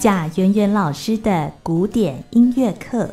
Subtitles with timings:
[0.00, 3.10] 贾圆圆老师的古典音乐课。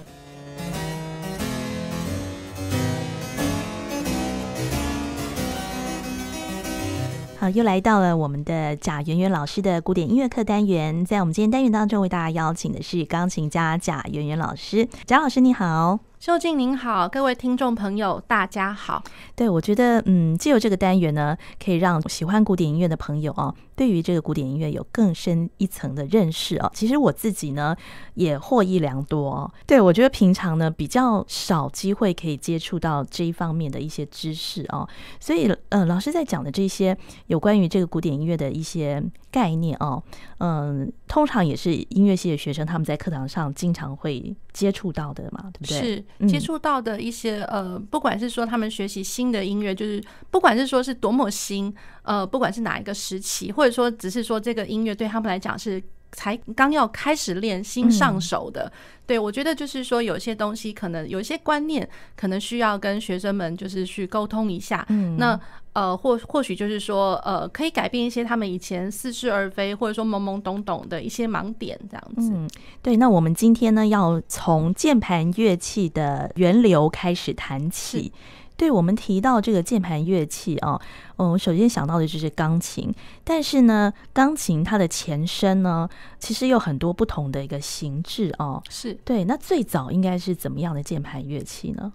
[7.39, 11.03] 好，又来到了我们的贾圆圆老师的古典音乐课单元。
[11.03, 14.87] 在我们今天单元当中，为大家邀请的是钢琴家贾圆圆老师。
[15.07, 15.99] 贾老师，你好。
[16.25, 19.03] 秀静您好，各位听众朋友，大家好。
[19.35, 26.71] 对，我觉得，嗯，借由这个单元呢，可以让喜欢古典音乐的朋友哦，对于这个古典音乐有更深一层的认识哦。
[26.73, 27.75] 其实我自己呢，
[28.15, 29.51] 也获益良多哦。
[29.67, 34.89] 对，我觉得平常呢，比较少机会可以接触到这一方面的一些知识哦。
[35.19, 40.01] 所以，呃，老师在讲的这些有关于这个古典音乐的一些概念哦，
[40.39, 45.79] 嗯，通常也是音乐系的学生他们在课堂上经常会接触到的嘛，对不对？
[45.79, 46.27] 是。
[46.27, 58.71] 接触到的一些呃，不管是说他们学习新的音乐，就是不管是说是多么新，呃，不管是哪一个时期，或者说只是说这个音乐对他们来讲是才刚要开始练新上手的，
[59.05, 65.39] 对，我觉得就是说有些东西可能有一些观念可能需要跟学生们就是去沟通一下，嗯那。
[65.75, 72.31] 呃，或或许就是说，呃，可以改变一些他们以前似是而非，或者说懵懵懂懂的一些盲点，这样子。
[72.33, 72.49] 嗯，
[72.81, 72.95] 对。
[72.95, 78.13] 那我们今天呢，要从键盘乐器的源流开始谈起。
[78.55, 80.79] 对，我们提到这个键盘乐器啊，
[81.17, 82.89] 嗯，我首先想到的就是钢琴。
[83.25, 85.89] 但是呢，钢琴它的前身呢，
[86.19, 88.63] 其实有很多不同的一个形制哦。
[88.69, 89.25] 是对。
[89.25, 91.91] 那最早应该是怎么样的键盘乐器呢？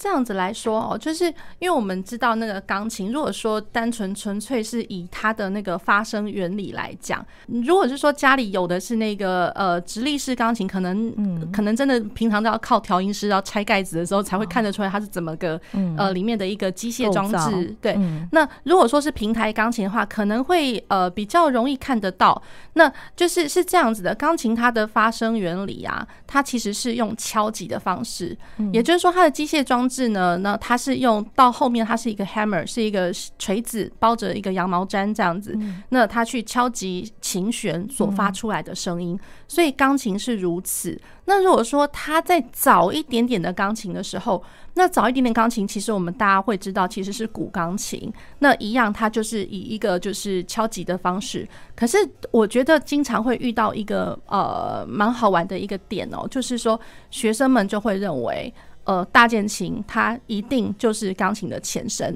[0.00, 1.26] 这样子来说哦，就是
[1.58, 15.60] 因为我们知道那个钢琴，如果说单纯纯粹是以它的那个发声原理来讲，如果是说家里有的是那个呃直立式钢琴，可能嗯可能真的平常都要靠调音师要拆盖子的时候才会看得出来它是怎么个
[15.98, 17.76] 呃里面的一个机械装置。
[17.82, 17.94] 对，
[18.32, 22.42] 那如果说是平台钢琴的话，可能会呃比较容易看得到。
[22.72, 28.34] 那就是是这样子的，钢琴它的发声原理啊，它其实是用敲击的方式，
[28.72, 29.89] 也就是说它的机械装。
[29.90, 35.58] 是呢，那它是用到后面，它是一个 hammer，是一个锤子包着一个羊毛毡这样子。
[35.88, 39.18] 那它去敲击琴弦所发出来的声音，
[39.48, 40.96] 所以钢琴是如此。
[41.24, 44.42] 那如果说它在早一点点的钢琴的时候，
[44.74, 48.12] 那早一点点钢琴，其实我们大家会知道，其实是古钢琴。
[48.38, 51.46] 那一样，它就是以一个就是敲击的方式。
[51.74, 51.98] 可是
[52.30, 56.80] 我觉得经常会遇到一个呃蛮好玩的一个点哦，就是说
[57.10, 58.52] 学生们就会认为。
[58.90, 62.12] 呃，大键琴它一定就是钢琴的前身。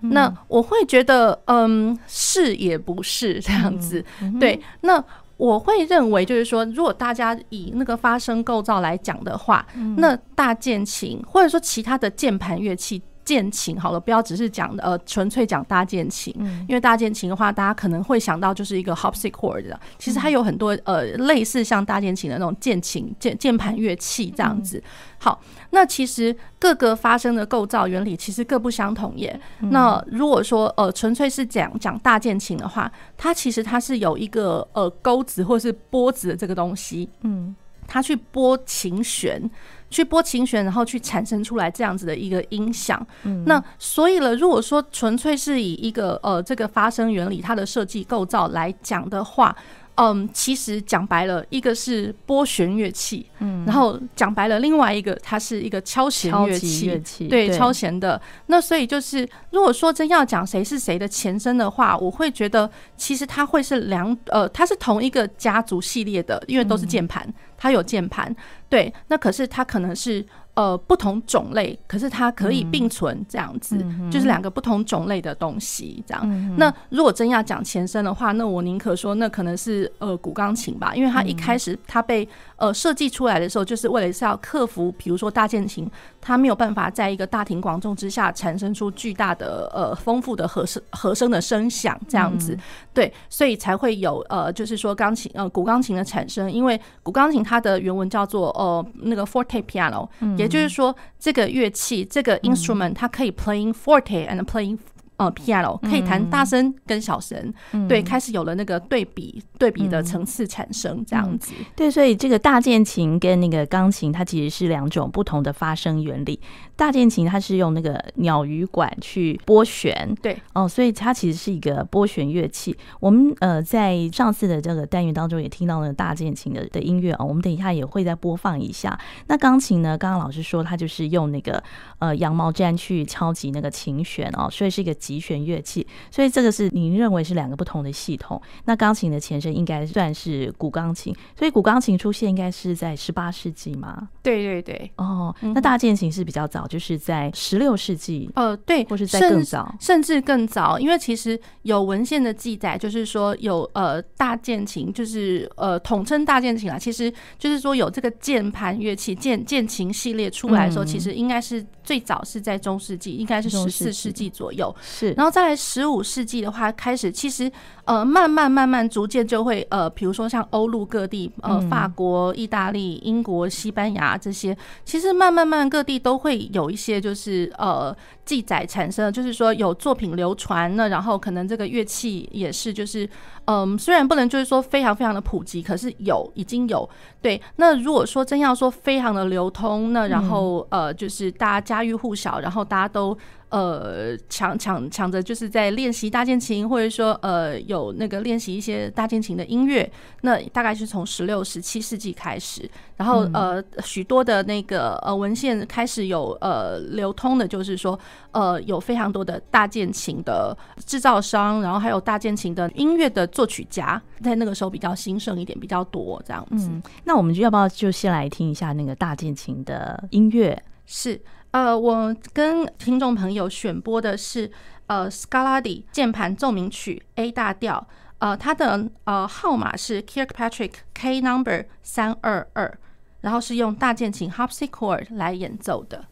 [0.00, 4.02] 嗯、那我会觉得，嗯，是也不是这样子。
[4.22, 5.04] 嗯、对，那
[5.36, 13.02] 我会认为，就是说，如果大家以那个发声构造来讲的话，嗯、那大键琴或者说其他的键盘乐器。
[13.24, 16.34] 键琴好了，不要只是讲呃纯粹讲大键琴，
[16.68, 24.82] 因为大键琴的话，大家可能会想到就是一个 harpsichord 的，其实它有很多呃类似像大键琴的那种键琴键键盘乐器这样子。
[25.18, 25.40] 好，
[25.70, 29.40] 那其实各个发声的构造原理其实各不相同耶。
[29.60, 39.50] 那如果说呃纯粹是讲讲大键琴的话，它其实它是有一个呃钩子或是拨子的这个东西，嗯，它去拨琴弦。
[39.94, 43.00] 去拨琴弦，然后去产生出来这样子的一个音响。
[43.22, 49.54] 嗯，那所以了，如果说纯粹是以一个呃这个发声原理它的设计构造来讲的话。
[49.96, 58.20] 嗯，其实讲白了，一个是拨弦乐器，嗯，然后讲白了，另外一个它是一个敲弦乐器，乐器对，对敲弦的。
[58.46, 68.34] 那所以就是，如果说真要讲谁是谁的前身的话，我会觉得其实它会是两呃，它是同一个家族系列的，因为都是键盘，它有键盘，
[68.68, 68.92] 对。
[69.08, 70.24] 那可是它可能是。
[70.54, 76.22] 呃，不同种类，可是它可以并存这样子，嗯、就是两个不同种类的东西这样。
[76.24, 92.60] 嗯、那如果真要讲前身的话，那我宁可说那可能是呃古钢琴吧，因为它一开始它被呃设计出来的时候，就是为了是要克服，比如说大键琴，它没有办法在一个大庭广众之下产生出巨大的呃丰富的和声和声的声响这样子，嗯、
[92.94, 100.43] 对，所以才会有呃就是说钢琴呃古钢琴的产生，因为古钢琴它的原文叫做呃那个 forte piano，嗯。
[100.44, 104.78] 也就是说，这个乐器，这个 instrument，它可以 playing forte and playing。
[105.16, 111.52] 呃，piano 可以弹大声跟小声，嗯、对，开始有了那个对比对比的层次产生这样子。
[111.76, 116.40] 对，所以这个大键琴跟那个钢琴，它其实是两种不同的发声原理。
[116.76, 122.76] 大键琴它是用那个鸟羽管去拨弦，对，哦，所以它其实是一个拨弦乐器。
[123.00, 128.98] 我们呃在上次的这个单元当中也听到了大键琴的的音乐啊、哦，我们等一下也会再播放一下。
[129.28, 131.62] 那钢琴呢，刚刚老师说它就是用那个
[131.98, 138.42] 呃羊毛毡去敲击那个琴弦哦，所以是一个击极弦乐器，所以这个是您认为是两个不同的系统。
[138.64, 144.08] 那钢琴的前身应该算是古钢琴，所以古钢琴出现应该是在十八世纪嘛？
[144.24, 144.90] 对对对。
[144.96, 148.30] 哦，那大键琴是比较早，就是在十六世纪。
[148.34, 164.74] 呃，对，或是在更早甚，甚至更早，因为其实有文献的记载，就是说有呃大键琴，就是呃统称大键琴啊，其实就是说有这个键盘乐器键键琴系列出来的时候，嗯、其实应该是最早是在中世纪，应该是十四世纪左右。
[164.82, 167.50] 是，然后在十五世纪的话，开始其实
[167.84, 177.94] 呃慢慢慢慢逐渐就会呃，比如说像欧陆各地呃法国、意大利、英国、西班牙这些，其实慢慢慢慢各地都会有一些就是呃。
[178.24, 183.06] 记载产生，就是说有作品流传，那然后可能这个乐器也是，就是
[183.46, 186.88] 嗯，虽然不能就是说非常非常的普及，可是有已经有
[187.20, 187.40] 对。
[187.56, 193.16] 那如果说真要说非常的流通，那然后呃，就是大家家喻户晓，然后大家都。
[193.54, 199.88] 呃，抢抢抢着就是在练习大键琴，或者说呃有那个练习一些大键琴的音乐，
[200.22, 207.96] 那大概是从十六、十七世纪开始，然后呃许多的那个呃文献开始有呃流通的，就是说
[208.32, 216.68] 呃有非常多的大键琴的制造商，然后还有大键琴的音乐的作曲家，在那个时候比较兴盛一点，比较多这样子。
[216.72, 220.60] 嗯，那我们就要不要就先来听一下那个大键琴的音乐？
[220.86, 221.20] 是。
[221.54, 224.50] 呃，我跟听众朋友选播的是
[224.88, 227.86] 呃 Scarlady 键盘奏鸣曲 A 大调，
[228.18, 232.76] 呃，它的呃号码是 Kirkpatrick K Number 三二二，
[233.20, 236.06] 然后是用大键琴 h o p s i c h o r d 来演奏的。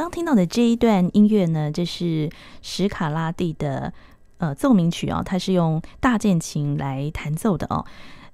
[0.00, 2.26] 刚刚听到的这一段音乐呢，这是
[2.62, 3.92] 史卡拉蒂的
[4.38, 7.84] 呃奏鸣曲哦，它是用大键琴来弹奏的哦。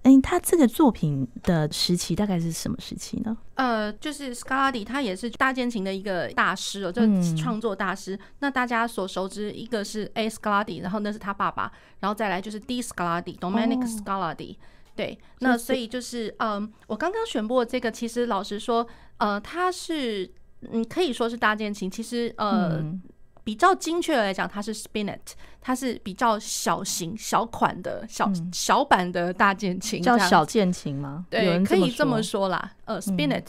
[0.03, 3.37] 嗯，他这个作品的时期大概是什么时期呢？
[3.55, 8.15] 呃，就是斯卡拉第，他也是大键琴的一个大师哦，就是创作大师。
[8.15, 14.57] 嗯、那大家所熟知，一个是 A 斯卡拉第，然后那是他爸爸，然后再来就是 D 斯卡拉第，Domenic 斯卡拉第。
[14.95, 20.31] 对，那所以就是，嗯，我刚刚选播的这个，其实老实说，呃，他是，
[20.73, 22.79] 嗯，可以说是大键琴，其实，呃。
[22.79, 23.03] 嗯
[23.47, 25.21] 比较精确的来讲，它是 Spinet，
[25.61, 31.25] 它是比较小型、小款的小、嗯、小版的大键琴，叫小键琴吗？
[31.31, 32.73] 对，可以这么说啦。
[32.87, 33.45] 呃，Spinet。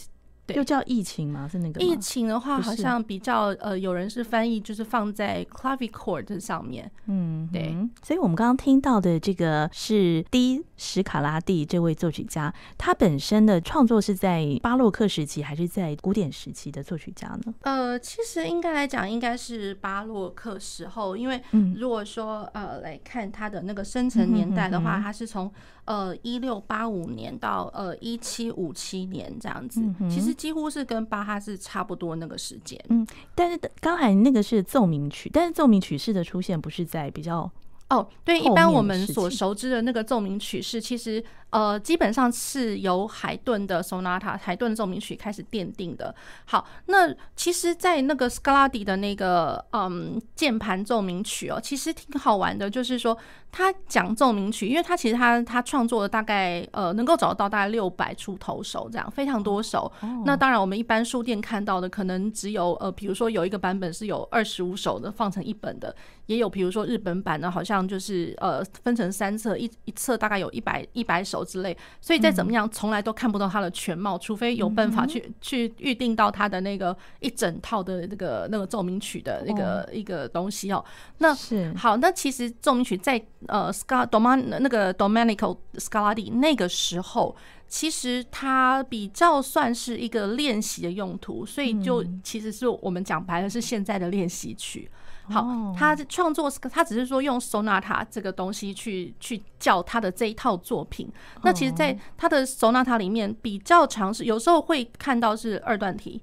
[0.55, 1.47] 又叫疫情吗？
[1.51, 6.89] 是那个疫情的话，好像比较呃，有人是翻译就是放在 clavichord 上面。
[7.05, 7.75] 嗯，对。
[8.03, 17.53] 所以我们刚刚听到的这个是 D 史卡拉蒂这位作曲家，他本身的创作是在巴洛克时期还是在古典时期的作曲家呢？
[17.61, 21.41] 呃，其实应该来讲，应该是巴洛克时候，因为
[21.75, 25.51] 如果说呃来看他的那个生成年代的话，他是从
[25.87, 29.81] 呃一六八五年到呃一七五七年这样子。
[30.07, 30.27] 其实。
[30.37, 37.49] 几乎是跟巴哈是差不多那个时间，嗯，但是刚才那个是奏鸣曲，但是奏鸣曲式的出现不是在比较
[37.89, 41.23] 哦，对，一般我们所熟知的那个奏鸣曲式，其实。
[41.49, 46.13] 呃，基本上是由海顿的 Sonata 海顿奏鸣曲开始奠定的。
[46.45, 52.69] 好，那其实，在那个斯卡拉第的那个嗯键盘奏鸣曲哦，其实挺好玩的。
[52.69, 53.17] 就是说，
[53.49, 59.89] 他讲奏鸣曲，因为他其实他他创作了大概呃能够找到大概六百出头首，这样非常多首。
[60.01, 71.36] 哦、那当然，我们一般书店看到的可能只有呃，比如说有一个版本是有二十五首的放成一本的，也有比如说日本版的，好像就是呃分成三册，一一册大概有一百一百首。
[71.43, 80.83] 之类，所以再怎么样，从来都看不到它的全貌，除非有办法去去预定到它的那个一整套的那个那个奏鸣曲的那个一个东西哦。
[81.19, 81.73] 那是。
[81.75, 87.35] 好，那其实奏鸣曲在呃 Scar Doman 那个 Domenico Scarlatti 那个时候，
[87.67, 94.89] 其实它比较算是一个练习的用途，所以就其实是我们讲白了是现在的练习曲。
[95.29, 101.11] 好，他创作他只是说用 sonata 这个东西去去叫他的这一套作品。
[101.43, 106.21] 那其实，在他的 sonata 里面比较常是有时候会看到是二段体，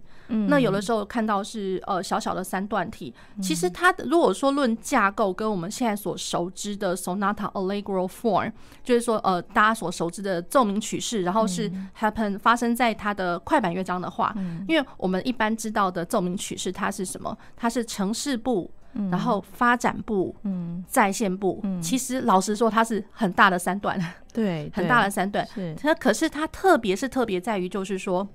[0.49, 3.13] 那有的时候看到是呃小小的三段体。
[3.43, 8.51] 其实他如果说论架构，跟我们现在所熟知的 sonata allegro form，
[8.83, 11.71] 就是说呃大家所熟知的奏鸣曲式，然后是
[12.01, 14.35] happen 发生在他的快板乐章的话，
[14.67, 17.37] 因为我们一般知道的奏鸣曲式它是什么？
[17.55, 18.71] 它是城市部。
[19.11, 23.99] 然后发展部，嗯，在线部，嗯，其实老实说，它是很大的三段，
[24.33, 25.47] 对， 很大的三段。
[25.47, 28.27] 是，它可是它特别是特别在于，就是说，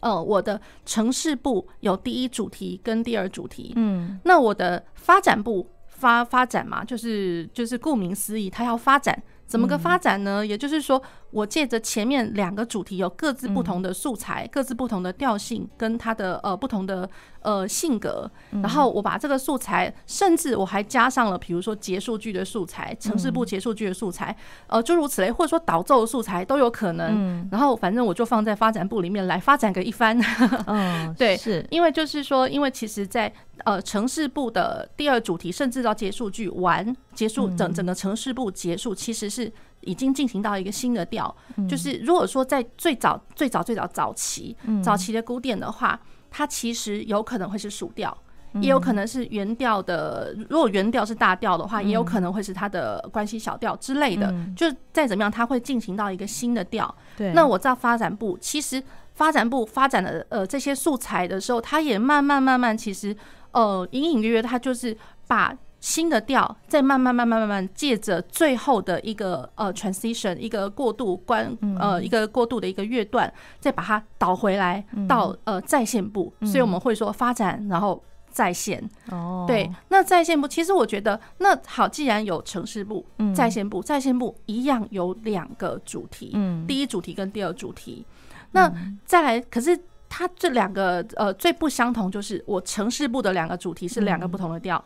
[0.00, 9.22] 呃，我的城市部有第一主题跟第二主题，嗯，那我的发展部发发展嘛，就是就是顾名思义，它要发展。
[9.46, 10.46] 怎么个发展呢？
[10.46, 17.08] 也就是说，我借着前面两个主题有各自不同的素材，各自不同的调性，跟它的呃不同的
[17.42, 27.48] 呃性格，然后我把这个素材，甚至我还加上了，比如说结束句的素材，城市部结束句的素材，呃，诸如此类，或者说导奏的素材都有可能。
[27.50, 30.18] 然后反正我就放在发展部里面来发展个一番。
[30.66, 33.32] 嗯， 对，是因为就是说，因为其实在
[33.64, 39.52] 呃城市部的第二主题，甚至到结束句完结束整整个城市部结束，其实是。
[39.80, 41.34] 是已经进行到一个新的调，
[41.68, 45.98] 就是如果说在最早最早最早早期早期的古典的话，
[46.30, 48.16] 它其实有可能会是属调，
[48.54, 50.34] 也有可能是原调的。
[50.48, 54.34] 如果原调是大调的话，也有可能会是它的关系小调之类的。
[54.54, 56.94] 就再怎么样，它会进行到一个新的调。
[57.16, 58.82] 对，那我在发展部，其实
[59.14, 63.16] 发展部发展的呃这些素材的时候，它也慢慢慢慢，其实
[63.52, 64.96] 呃隐隐约约，它就是
[65.26, 65.56] 把。
[65.80, 78.86] 新的调，再慢慢慢慢慢慢借着最后的一个呃 transition，一个过渡关呃一个过渡的一个乐段，再把它导回来到呃在线部，所以我们会说发展然后在线。
[79.10, 86.36] 哦，对，那在线部其实我觉得那好，既然有城市部、在线部，在线部一样有两个主题，
[86.68, 88.04] 第一主题跟第二主题，
[88.52, 88.70] 那
[89.06, 89.78] 再来可是。
[90.12, 94.84] 它这两个呃最不相同就是我城市部的两个主题是两个不同的调，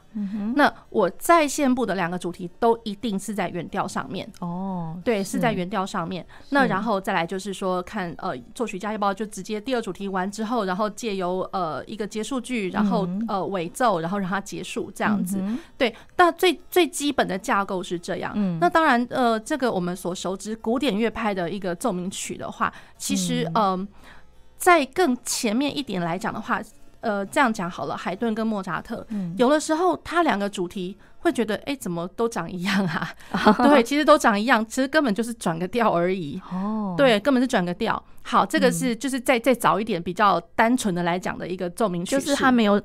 [0.54, 6.24] 那我在线部的两个主题都一定是在原调上面哦，对，是，是在原调上面。
[6.50, 15.38] 那然后再来就是说看呃作曲家要不要就直接第二主题完之后，然后借由呃一个结束句，然后呃尾奏，然后让它结束这样子。
[15.40, 18.34] 嗯、对，那最最基本的架构是这样。
[18.36, 23.54] 嗯、那当然呃这个我们所熟知古典乐派的一个奏鸣曲的话，其实嗯。
[23.54, 23.88] 呃
[24.64, 26.58] 在更前面一点来讲的话，
[27.00, 33.12] 呃这样讲好了，海顿跟莫扎特，嗯、有的时候他两个主题会觉得，哎、欸，怎么都长一样啊？
[33.68, 36.40] 对，其实都长一样，其实根本就是转个调而已。
[36.50, 38.02] 哦，对，根本是转个调。
[38.22, 42.80] 好，这个是就是再再早一点比较单纯的来讲的一个奏鸣曲式，就是他没有。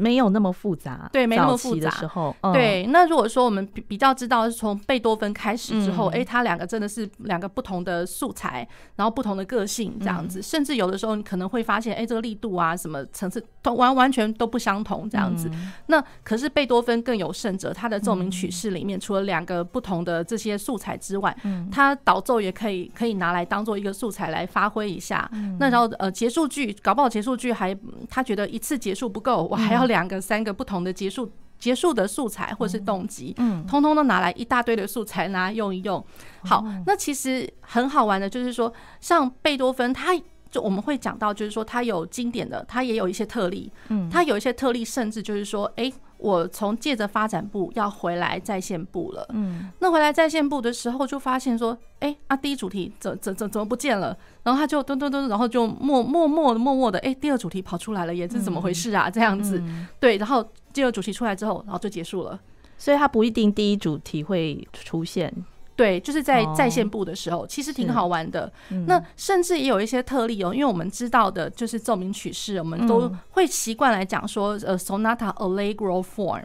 [0.00, 2.86] 没有那么复杂，对，没那么复杂的时候，对。
[2.86, 8.66] 那如果说我们比比较知道是从贝多芬开始之后，哎，他两个真的是两个不同的素材，
[8.96, 15.50] 然后不同的个性这样子，甚至有的时候你可能会发现，哎，这个力度啊，什么层次都完完全都不相同这样子。
[15.88, 21.36] 那可是贝多芬更有甚者，他的奏鸣曲式里面除了两个不同的这些素材之外，
[21.70, 25.30] 他导奏也可以可以拿来当做一个素材来发挥一下。
[25.58, 27.76] 那然后呃结束句，搞不好结束句还
[28.08, 29.89] 他觉得一次结束不够，我还要。
[29.90, 36.02] 两个、三个不同的结束结束的素材或是动机，嗯，通通都拿来一大堆的素材拿来用一用。
[36.44, 40.18] 好，那其实很好玩的，就是说，像贝多芬，他
[40.50, 45.92] 就我们会讲到，就是说他有经典的，他也有一些特例，嗯，他有一些特例，甚至就是说，哎。
[46.20, 54.16] 我从借着发展部要回来在线部了，嗯，那回来在线部的时候就发现说，哎、欸，啊，第一主题怎怎怎怎么不见了？
[54.42, 59.08] 然后他就噔噔噔，然后就默默默默默的，哎、欸，第二主题跑出来了，也是怎么回事啊？
[59.08, 62.38] 这样子，嗯、对，然后第二主题出来之后，然后就结束了，
[62.76, 65.32] 所以他不一定第一主题会出现。
[65.80, 68.52] 对，就是在在线部的时候，其实挺好玩的。
[68.86, 76.44] 那甚至也有一些特例哦，因为我们知道的就是奏鸣曲式，我们都会习惯来讲说，呃，sonata allegro form。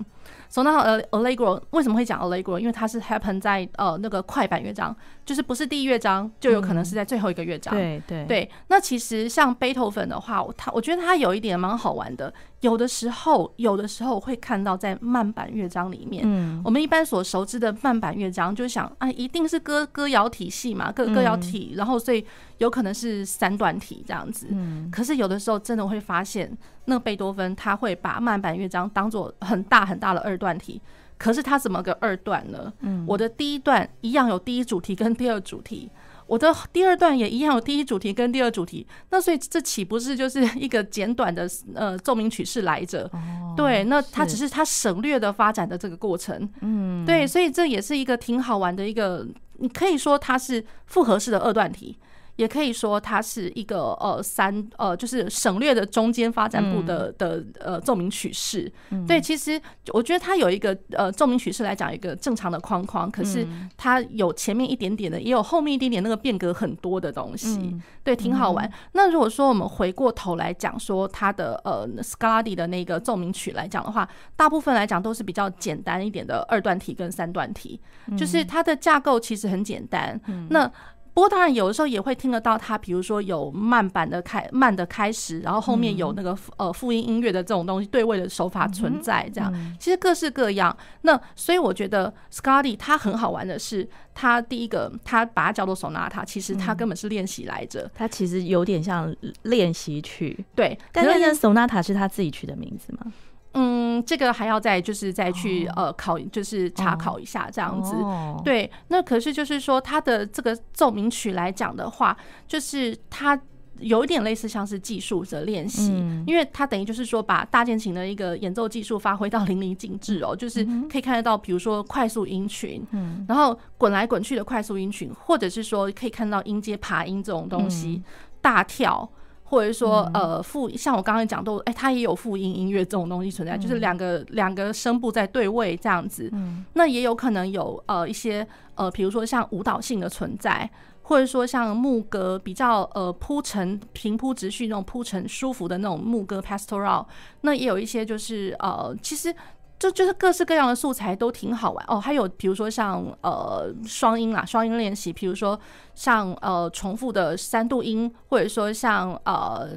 [0.51, 2.57] Sonata 呃 allegro 为什么会讲 allegro？
[2.57, 7.73] 因为它是 happen 在呃那个快板乐章，就是不是第一乐章，就有可能是在最后一个乐章。
[7.73, 8.51] 对对对。
[8.67, 12.33] 那其实像贝多芬的话，他我觉得他有一点蛮好玩的。
[12.61, 22.25] 有的时候，有的时候会看到在慢板乐章里面，嗯，我们一般所熟知的慢板乐章，就想啊，一定是歌歌谣体系嘛，歌歌谣体，然后所以
[22.57, 24.47] 有可能是三段体这样子。
[24.51, 30.81] 嗯，可是有的时候真的会发现，那贝多芬他会把慢板乐章当做很大很大的二段体，
[31.17, 32.71] 可是他怎么个二段呢？
[32.81, 35.89] 嗯，我的第一段一样有第一主题跟第二主题。
[36.27, 43.03] 我的第二段也一样有第一主题跟第二主题，那所以这岂不是就是一个简短的呃奏鸣曲式来着？
[43.13, 46.49] 哦、对，那它只是它省略的发展的这个过程。
[46.61, 49.23] 嗯，对，所以这也是一个挺好玩的一个，
[49.59, 51.95] 你可以说它是复合式的二段体。
[52.35, 58.71] 也可以说它是一个呃三呃就是省略的中间发展部的的呃奏鸣曲式。
[59.07, 59.59] 对，其实
[59.93, 67.75] 我觉得它有一个呃奏鸣曲式来讲一个正常的框框，可是它有前面一点点的，也有后面一点点那个变革很多的东西。
[68.03, 68.71] 对，挺好玩。
[68.91, 77.79] 那如果说我们回过头来讲说它的呃 Scarlatti 的那个奏鸣曲来讲的话，大部分来讲都是比较简单一点的二段体跟三段体，
[78.17, 80.19] 就是它的架构其实很简单。
[80.49, 80.71] 那
[81.15, 89.49] 不过当然，有的时候也会听得到它，比如说有慢版的开慢的开始，然后后面有那个呃复音音乐的这种东西对位的手法存在，这样
[89.79, 90.75] 其实各式各样。
[91.03, 100.45] 那所以我觉得 Scarlatti 它很好玩的是，他第一个他把它叫做 Sonata，其实他根本是练习来着，他其实有点像练习曲。
[100.53, 103.13] 对，但是 Sonata 是他自己取的名字吗？
[103.55, 107.95] 嗯，这个还要再就是再去呃考，就是查考一下这样子。
[108.43, 112.15] 对，那可是就是说，它的这个奏鸣曲来讲的话，
[112.47, 113.39] 就是它
[113.79, 115.93] 有一点类似像是技术的练习，
[116.27, 122.85] 因为它等于就是说把大键琴的一个演奏技术发挥到淋漓尽致哦，就是可以看得到，比如说快速音群，
[123.27, 128.03] 然后滚来滚去的快速音群，或者是说可以看到音阶爬音这种东西，
[128.41, 129.09] 大跳。
[129.47, 136.31] 或者说，呃，复像我刚刚讲到，哎，它也有复音音乐这种东西存在，就是两个两个声部在对位这样子。
[136.73, 140.69] 那也有可能有呃一些呃，比如说像舞蹈性的存在，
[141.03, 147.05] 或者说像牧歌比较呃铺陈平铺直叙那种铺陈舒服的那种牧歌 pastoral。
[147.41, 149.33] 那也有一些就是呃，其实。
[149.77, 155.59] 就就是各式各样的素材都挺好玩哦，还有比如说像呃双音啦，双音练习，比如说
[155.93, 159.69] 像呃重复的三度音，或者说像呃。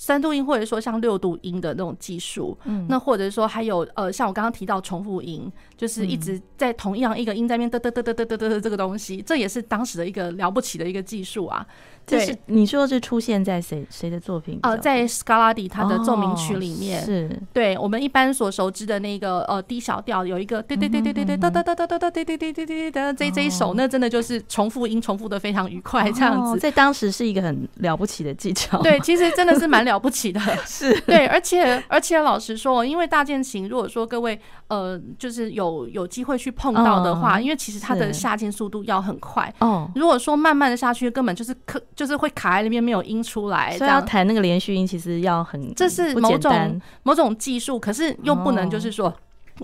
[0.00, 11.66] 三度音，或者说像六度音的那种技术，嗯，那或者说还有呃，像我刚刚提到重复音，就是一直在同样一个音在那边嘚嘚嘚嘚嘚嘚嘚这个东西，这也是当时的一个了不起的一个技术啊。
[12.10, 14.60] 对，是你说是出现在谁谁的作品？
[14.62, 28.80] 呃，在 Scarlatti 他的奏鸣曲里面，是对我们一般所熟知的那个呃低小调有一个对对对对对对哒哒哒哒哒哒对对对对对哒这这一首，那真的就是重复音重复的非常愉快这样子，在当时是一个很了不起的技巧。
[28.82, 29.88] 对，其实真的是蛮。
[29.88, 39.90] 了不起的是对，而且而且老实说，因为大键琴，如果说各位呃，就是有有机会去碰到的话，因为其实它的下键速度要很快哦。
[39.94, 43.76] 如果说慢慢的下去，根本就是可就是会卡在那边没有音出来。
[43.76, 49.12] 所以要弹那个连续音，其实要很这是某种某种技术，可是又不能就是说。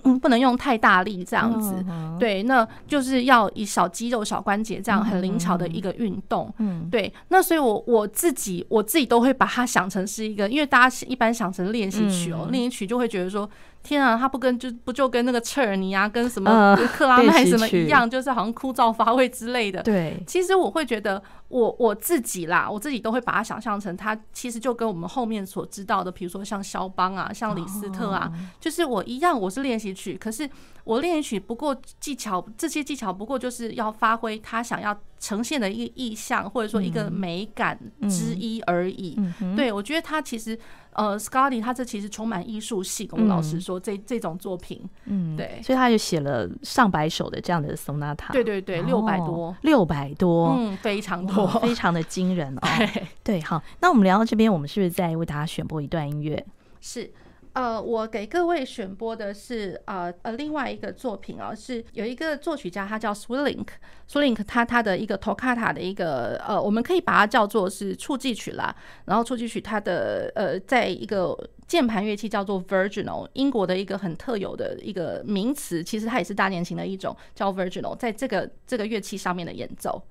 [0.03, 13.49] 嗯，不能用太大力这样子，嗯、对，那就是要以小肌肉、小关节这样很灵巧的一个运动，嗯，对，那所以我我自己我自己都会把它想成是一个，因为大家一般想成练习曲哦，练习、嗯、曲就会觉得说。
[13.85, 19.83] 天啊，他不跟就不就跟那个彻尔尼啊，跟什么 克拉麦什么一样，就是好像枯燥乏味之类的。
[19.83, 30.49] 对，其实我会觉得我，我我自己啦，我自己都会把它想象成，他其实就跟我们后面所知道的，比如说像肖邦啊，像李斯特啊，就是我一样，我是练习曲，可是。
[30.85, 39.19] 我练习曲不过技巧，这些技巧不过就是要发挥他想要呈现的一个意象，或者说一个美感之一而已。
[39.57, 40.59] 对，我觉得他其实，
[40.95, 43.09] 呃，Scotti 他这其实充满艺术性。
[43.13, 48.33] 我们老实说，这这种作品，嗯，对，所以他就写了上百首的这样的 sonata。
[48.33, 52.61] 对对对，六百多，六百多，嗯，非常多，非常的惊人哦。
[52.79, 56.45] 对，对，好，那我们聊到这边，我们是不是再为大家选播一段音乐？
[56.81, 57.11] 是。
[57.55, 68.75] 呃，我给各位选播的是呃呃另外一个作品哦，是有一个作曲家，他叫 Swillink，Swillink 他他的一个 Toccata 的一个呃，我们可以把它叫做是触技曲啦。
[69.05, 71.33] 然后触技曲它的呃，在一个
[71.69, 80.03] 键盘乐器叫做 Virginal，英国的一个很特有的一个名词，其实它也是大键琴的一种，叫 Virginal，在这个这个乐器上面的演奏。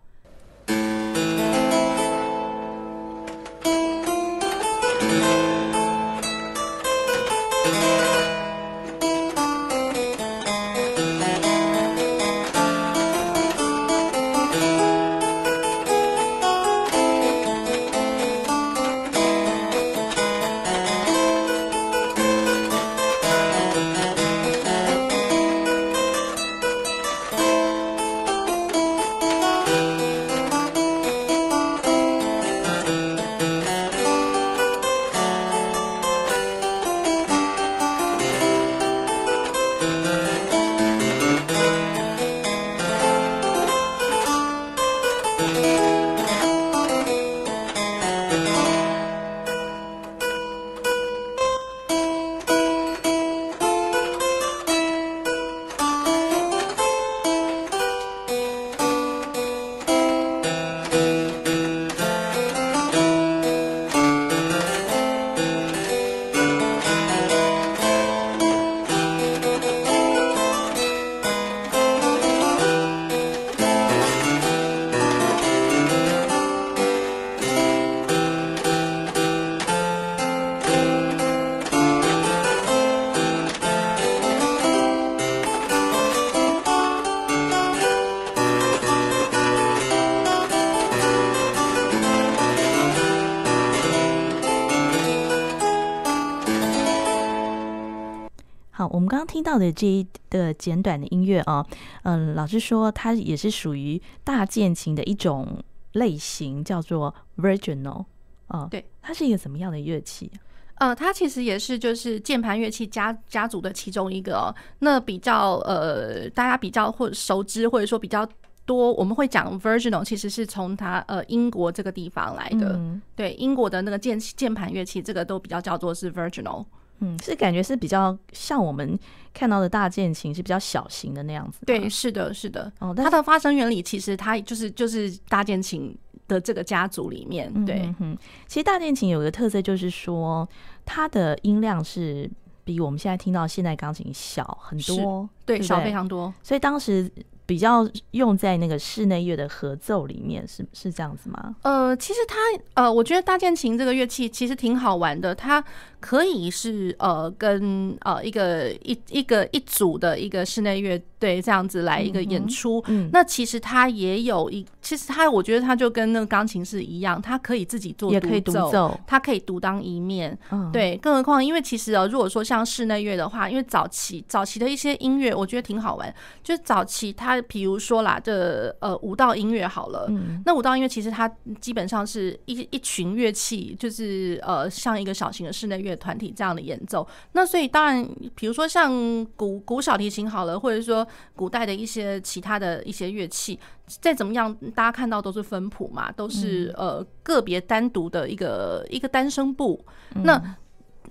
[99.33, 101.65] 听到的这一的简短的音乐啊，
[102.03, 105.57] 嗯，老师说它也是属于大键琴的一种
[105.93, 108.05] 类型，叫做 virginal
[108.45, 108.67] 啊。
[108.69, 110.29] 对，它是一个什么样的乐器？
[110.75, 114.53] 呃，它其实也是就是键盘乐器家家族的其中一个哦。
[114.77, 118.23] 那比较呃，大家比较或熟知或者说比较
[118.67, 122.73] 多，我们会讲 virginal，其实是从它呃英国这个地方来的。
[122.73, 126.63] 嗯、对，英国的那个键键盘乐器，这个都比较叫做是 virginal。
[127.03, 128.97] 嗯，是感觉是比较像我们
[129.33, 131.59] 看到的大键琴是比较小型的那样子。
[131.65, 132.71] 对，是的，是的。
[132.79, 135.95] 哦，它的发声原理其实它就是就是大键琴
[136.27, 137.51] 的这个家族里面。
[137.65, 138.17] 对，嗯哼。
[138.47, 140.47] 其实大键琴有个特色就是说，
[140.85, 142.29] 它的音量是
[142.63, 146.33] 比我们现在听到现代钢琴小很多，对，小非常多。
[146.41, 147.11] 所以当时。
[147.45, 151.53] 比较用在那个室内乐的合奏里面，是是这样子吗？
[151.63, 152.37] 呃，其实它
[152.73, 155.61] 呃，我觉得大键琴这个乐器其实挺好玩的，它
[156.03, 162.83] 可以是呃跟呃一个一一个一组的一个室内乐队这样子来一个演出。
[162.87, 170.37] 嗯，那其实它也有一，其实它我觉得它就跟那个钢琴是一样，它可以自己做也可以独奏，它可以独当一面。
[170.51, 176.13] 嗯，对，更何况因为其实呃，如果说像室内乐的话，因为早期早期的一些音乐，我觉得挺好玩，
[176.43, 177.41] 就是早期它。
[177.47, 187.07] 比如说啦，这呃舞蹈音乐好了，嗯、那舞蹈音乐其实它基本上是一一群乐器，就是呃像一个小型的室内乐团体这样的演奏。
[187.33, 199.83] 那所以当然，比如说像古古小提琴好了，或者说古代的一些其他的一些乐器，再怎么样，大家看到都是分谱嘛，都是呃个别单独的一个一个单声部。
[200.15, 200.57] 嗯、那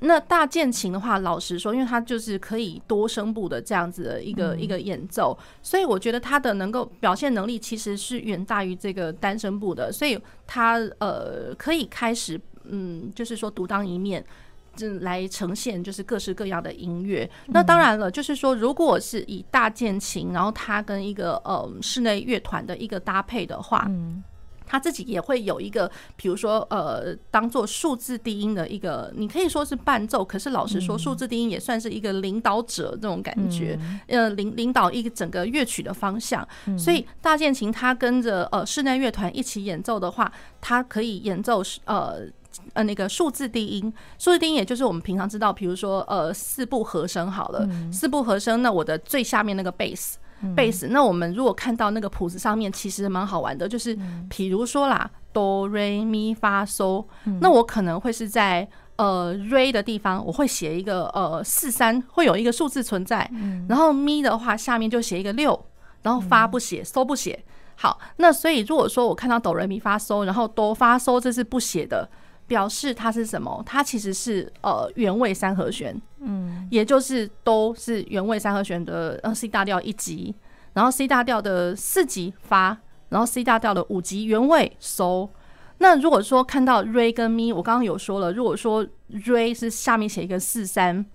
[0.00, 14.24] 那大键琴的话，老实说，因为它就是可以多声部的这样子的一个、嗯、一个演奏，所以我觉得它的能够表现能力其实是远大于这个单声部的，所以它呃可以开始嗯，就是说独当一面。
[14.74, 17.28] 这来呈现就是各式各样的音乐。
[17.48, 24.22] 那当然了，就是说，如果是以大键琴，然后它跟一个呃室内乐团的一个搭配的话，嗯，
[24.66, 36.46] 他自己也会有一个，比如说呃，当做数字低音的一个，你可以说是伴奏，可是老实说，数字低音也算是一个领导者这种感觉，呃，领领导一个整个乐曲的方向。
[36.78, 42.26] 所以大键琴它跟着呃室内乐团一起演奏的话，它可以演奏呃。
[42.74, 50.18] 呃，那个数字低音，数字低音也就是我们平常知道，比如说呃四部和声好了，嗯、四部和声，那我的最下面那个贝斯，
[50.56, 53.96] 贝斯，那我们如果看到那个谱子上面，其实蛮好玩的，就是
[54.28, 57.04] 比如说啦，哆瑞咪发嗦，
[57.40, 63.30] 那我可能会是在呃瑞的地方，我会写一个呃四三，会有一个数字存在，
[63.68, 65.66] 然后咪的话下面就写一个六，
[66.02, 67.44] 然后发不写，嗦不写，
[67.76, 72.08] 好，那所以如果说我看到哆瑞咪发嗦，然后哆发嗦这是不写的。
[72.46, 73.62] 表示它是什么？
[73.64, 80.34] 它其实是呃原位三和弦，嗯，也就是都是原位三和弦的呃 C 大调一级，
[80.74, 82.76] 然后 C 大调的四级发，
[83.08, 85.30] 然后 C 大调的五级原位收。
[85.78, 91.06] 那如果说看到 Re 跟 Mi，我刚刚有说了，如果说 Re 是下面写一个四三，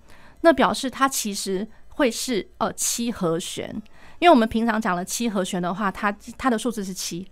[0.41, 3.69] 那表示它其实会是呃七和弦，
[4.19, 7.27] 因为我们平常讲了七和弦的话，它它的数字是七，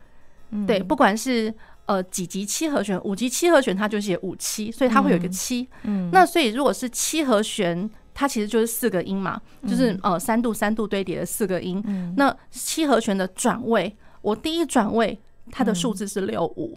[0.52, 1.54] 嗯，对，不管是。
[1.86, 5.68] 呃，几级七和弦，五级七和弦，它就写五七，所以它会有一个七。
[5.84, 11.84] 嗯，那所以如果是七和弦，它其实就是四个音嘛，就是呃三度三度堆叠的四个音。
[12.18, 15.20] 那七和弦的转位，我第一转位
[15.52, 16.76] 它的数字是六五，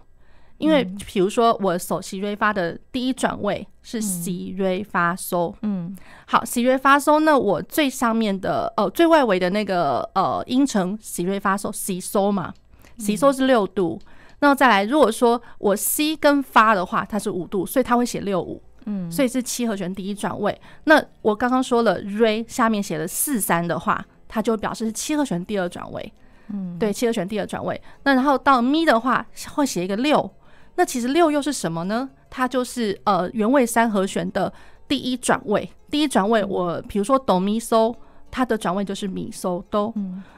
[0.59, 5.55] 因为比如说我首席瑞发的第一转位是西瑞发嗦。
[5.62, 12.53] 嗯，好，西瑞发嗦，那我最上面的呃最外围的那个呃音程西瑞发嗦西嗦嘛，
[12.99, 13.99] 西嗦是六度。
[14.40, 20.59] 那再来，如果说我 C 跟发的话，它是五度，所以它会写六五，嗯，所以是七和弦第一转位。
[20.85, 26.12] 那我刚刚说了 Re 下面写了四三的话，它就表示是七和弦第二转位，
[26.48, 27.81] 嗯，对，七和弦第二转位。
[28.05, 30.31] 那然后到咪的话会写一个六，
[30.77, 32.09] 那其实六又是什么呢？
[32.31, 34.53] 它就是呃原位三和弦的
[34.87, 37.94] 第一转位，第一转位我比如说哆咪嗦。
[38.30, 39.92] 它的转位就是咪嗦哆，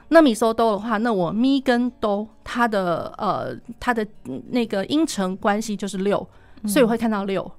[0.09, 4.07] 那咪嗦哆的话，那我咪跟哆，它的呃它的
[4.51, 6.27] 那个音程关系就是六，
[6.67, 7.51] 所以我会看到六。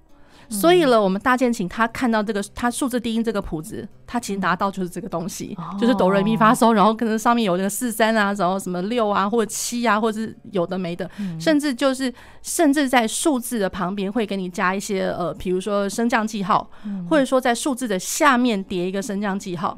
[0.52, 11.10] 所以了，我们大键琴他看到这个他数字低音这个谱子，他其实拿到就是这个东西，就是哆瑞咪发嗦，然后可能上面有那个四三啊，然后什么六啊，或者七啊，或者是有的没的，
[11.40, 16.70] 甚至就是甚至在数字的旁边会给你加一些呃，比如说升降记号，
[17.10, 19.78] 或者说在数字的下面叠一个升降记号。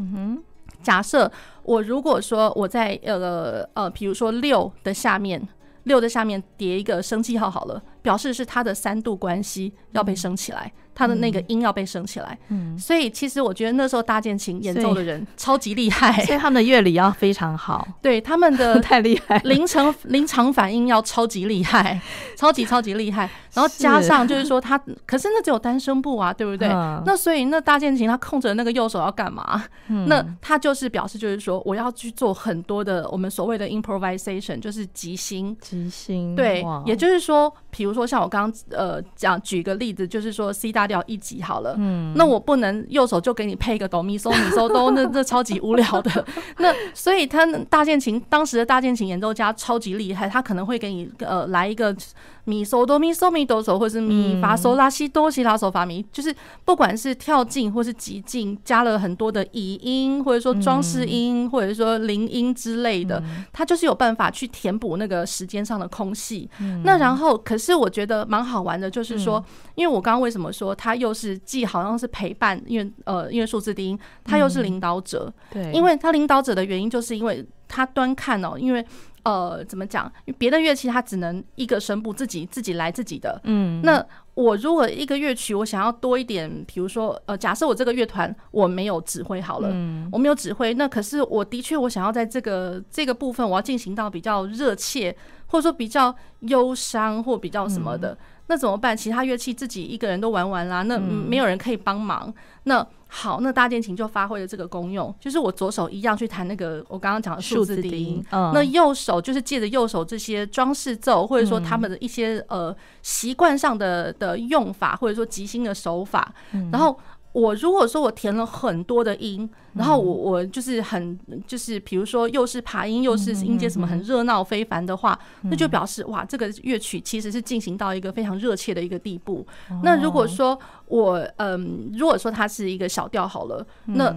[0.82, 1.32] 假设
[1.64, 5.48] 我如果说我在呃呃，比如说六的下面。
[5.84, 12.38] 六的下面叠一个升记号好了，表示是它的三度关系要被升起来，它的那个音要被升起来。
[12.50, 17.88] 嗯，所以其实我觉得那时候大键琴演奏的人超级厉害，所以他们的乐理要非常好。
[18.02, 22.00] 对，他们的 太厉害，临场临场反应要超级厉害，
[22.36, 23.30] 超级超级厉害。
[23.54, 26.68] 然后加上就是说他，可是那只有单声部啊，对不对？
[27.06, 29.64] 那所以那大键琴他控制的那个右手要干嘛？
[30.08, 35.56] 那他就是表示就是说我要去做很多的我们所谓的 improvisation，就是即兴。
[35.62, 46.26] 即兴对，也就是说，比如说像我刚刚呃讲举个例子，就是说 C 大调一级好了，嗯，那我不能右手就给你配一个哆咪嗦咪嗦哆，那 那超级无聊的。
[46.60, 51.96] 那所以他大键琴当时的大键琴演奏家超级厉害，他可能会给你呃来一个。
[52.46, 66.50] 咪嗦哆咪嗦咪哆嗦，或是咪发嗦拉西哆西拉嗦发咪，就是不管是跳进或是急进，加了很多的移音，或者说装饰音，或者说铃音之类的，它就是有办法去填补那个时间上的空隙。
[66.84, 69.44] 那然后，可是我觉得蛮好玩的，就是说，
[69.76, 78.86] 因为我刚刚为什么说它又是既好像是陪伴，因为呃，因为数字低音，它又是领导者，对，因为它领导者的原因，就是因为它端看哦，因为。
[79.24, 80.12] 呃，怎么讲？
[80.38, 83.40] 别的乐器它只能一个声部自己自己来自己的。
[83.46, 95.16] 嗯，那我如果一个乐曲我想要多一点，比如说呃，假设我这个乐团我没有指挥好了，嗯，我没有指挥，那可是我的确我想要在这个这个部分我要进行到比较热切，
[95.48, 98.18] 或者说比较忧伤或比较什么的。
[98.48, 98.96] 那怎么办？
[98.96, 102.28] 其他乐器自己一个人都玩完啦，那没有人可以帮忙。
[102.28, 102.34] 嗯、
[102.64, 117.00] 那好，那大键琴就发挥了这个功用，就是我左手一样去弹那个我刚刚讲的数字低音，嗯、那右手就是借着右手这些装饰奏，或者说他们的一些呃习惯上的的用法，或者说即兴的手法，嗯、然后。
[117.34, 129.46] 我如果说我填了很多的音，然后我我就是很就是比如说又是爬音又是音阶什么很热闹非凡的话，那就表示哇，这个乐曲其实是进行到一个非常热切的一个地步。
[129.82, 134.16] 那如果说我嗯，如果说它是一个小调好了，那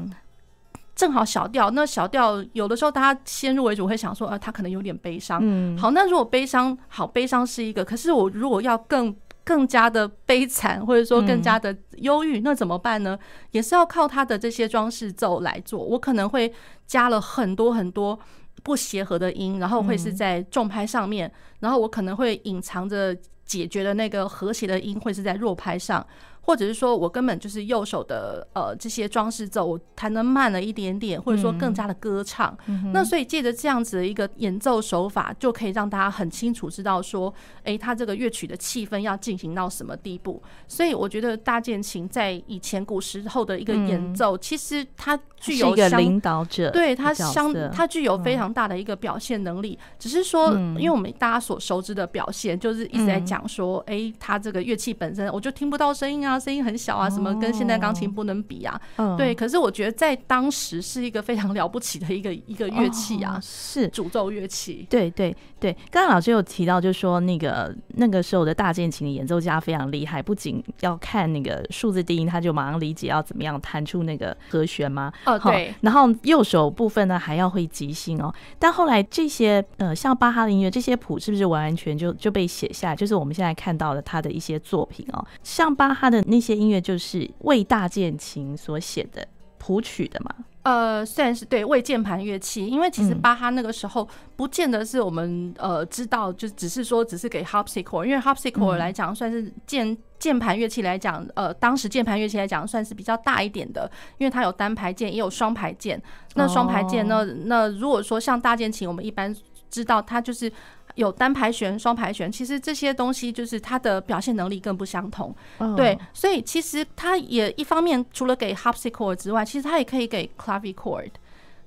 [0.95, 5.41] 正好小调，那小调有的时候大家先入为主会想说，呃，它可能有点悲伤。
[5.79, 9.17] 好，那如果悲伤，好，悲伤是一个，可是我如果要更。
[9.47, 13.17] 更加的悲惨，或者说更加的忧郁，那怎么办呢？
[13.53, 15.79] 也是要靠他的这些装饰奏来做。
[15.79, 16.53] 我可能会
[16.85, 18.19] 加了很多很多
[18.65, 26.05] 不协和的音，然后会是在重拍上面，然后我可能会隐藏着解决的那个和谐的音，会是在弱拍上。
[26.47, 32.57] 或者是说我根本就是右手的呃这些装饰奏，我弹的慢了一点点，或者说更加的歌唱。
[32.67, 40.41] 嗯、那所以借着这样子的一个演奏手法，就可以让大家很清楚知道说，哎、欸，他这个乐曲的气氛要进行到什么地步。
[40.69, 49.77] 所以我觉得大键琴在以前古时候的一个演奏，嗯、其实它具有一个领导者，对它相它具有非常大的一个表现能力。
[49.83, 56.36] 嗯、只是说，因为我们大家所熟知的表现，就是一直在讲说，哎、欸，它这个乐器本身，我就听不到声音啊。
[56.39, 58.81] 声音很小啊，什么跟现代钢琴不能比啊？
[58.97, 64.87] 嗯、对，可是我觉得在当时是一个非常了不起的一个一个乐器啊，哦、是主奏乐器。
[64.89, 75.13] 对对对，刚刚老师有提到，就是说那个那个时候的大键琴的演奏家非常厉害，不仅要看那个数字低音，他就马上理解要怎么样弹出那个和弦吗？
[75.25, 75.75] 哦，对。
[75.81, 78.33] 然后右手部分呢，还要会即兴哦。
[78.59, 82.97] 但后来这些呃，像巴哈的音乐，这些谱是不是完完全就就被写下来？
[82.97, 89.27] 就是我们现在看到的他的一些作品哦，像巴哈的那些音乐就是为大键琴所写的
[89.59, 90.35] 谱曲的嘛？
[90.63, 106.03] 呃，虽然是对为键盘乐器，因为其实巴哈那个时候不见得是我们呃知道，就只是说只是给 harpsichord，因为 harpsichord 来讲算是键键盘乐器来讲，呃，当时键盘乐器来讲算是比较大一点的，因为它有单排键也有双排键。
[106.35, 109.33] 那双排键，那那如果说像大键琴，我们一般
[109.71, 110.53] 知道它就是。
[110.97, 115.35] 有单排旋、双排旋，其实这些东西就是它的表现能力更不相同。
[115.59, 115.77] Oh.
[115.77, 121.11] 对，所以其实它也一方面除了给 harpsichord 之外，其实它也可以给 clavichord。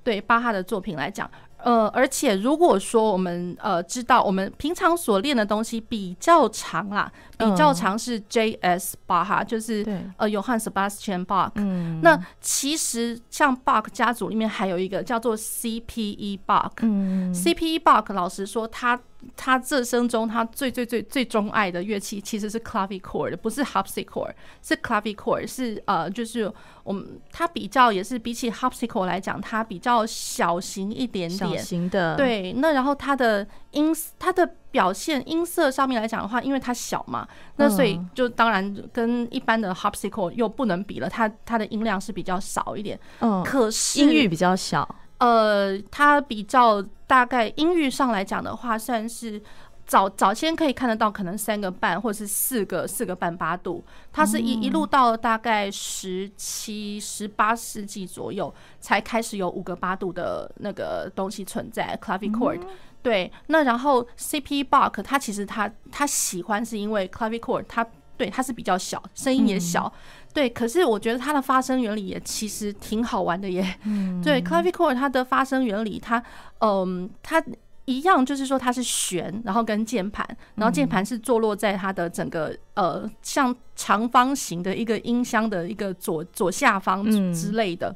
[0.04, 1.30] 对巴哈的作品来讲。
[1.62, 8.96] 呃，而且如果说我们呃知道我们平常所练的东西比较长啦，比较长是 J.S.
[9.06, 11.52] 巴哈，就是呃约翰 Sebastian Bach。
[11.56, 16.40] 嗯，那其实像 Bach 家族里面还有一个叫做 C.P.E.
[16.48, 16.72] Bach。
[16.82, 17.78] 嗯，C.P.E.
[17.78, 18.98] Bach 老实说他。
[19.36, 26.52] 他这生中，他最最最最钟爱的乐器其实是 clavichord，不是 harpsichord，是 clavichord，是呃，就是
[26.84, 32.16] 我们他比较也是比起 harpsichord 来讲，它比较小型一点点，小型的。
[32.16, 37.28] 对，那然后它的音，它的表现音色上面来讲的话，因为它小嘛，
[37.58, 44.96] 那所以就当然跟一般的 harpsichord 又不能比了，它它的音量是比较少一点，嗯，可是音域比较小。
[45.20, 49.42] 呃，它比较大概音域上来讲的话，算是
[49.86, 53.84] 早早先可以看得到，可能三个半或者是四个四个半八度。
[54.14, 62.00] 它是一一路到大概十七、十八世纪左右，才开始有五个八度的那个东西存在。
[62.02, 62.62] Clavichord，
[63.02, 63.32] 对。
[63.48, 64.64] 那然后 C.P.
[64.64, 67.86] Bach，他其实他他喜欢是因为 Clavichord，他
[68.20, 69.92] 对它是比较小，声音也小。
[70.34, 73.76] 对，可是我觉得它的发声原理也其实挺好玩的耶。
[73.86, 76.22] 嗯，对，clavichord 它的发声原理，它
[76.60, 77.42] 嗯，它
[77.86, 87.96] 一样，就是说它是弦，然后跟键盘，然后键盘是坐落在它的整个呃像长方形的一个音箱的一个左左下方之类的。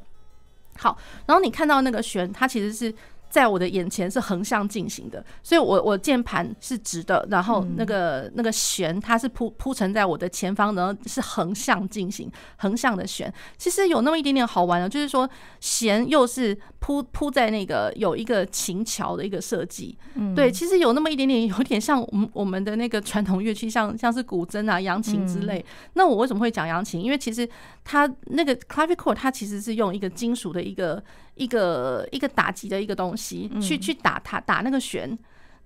[0.78, 2.94] 好，然后你看到那个弦，它其实是。
[3.34, 25.64] 在我的眼前是横向进行的，所以我我键盘是直的，然后那个那个弦它是铺铺陈在我的前方，然后是横向进行，横向的弦，其实有那么一点点好玩的，就是说弦又是铺铺在那个有一个琴桥的一个设计，嗯对，其实有那么一点点，有点像我们我们的那个传统乐器，像像是古筝啊、扬琴之类。
[25.94, 27.02] 那我为什么会讲扬琴？
[27.02, 27.48] 因为其实
[27.84, 31.02] 它那个 clavichord 它其实是用一个金属的一个。
[31.36, 35.18] 一个一个打击的一个东西，去去打它打那个弦，